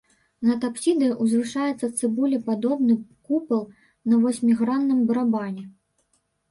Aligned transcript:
Над 0.51 0.63
апсідай 0.69 1.11
узвышаецца 1.25 1.91
цыбулепадобны 1.97 2.95
купал 3.29 3.61
на 4.13 4.25
васьмігранным 4.27 4.99
барабане. 5.13 5.63